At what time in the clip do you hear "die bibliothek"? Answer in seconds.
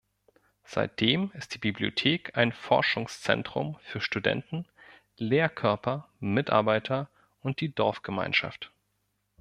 1.53-2.35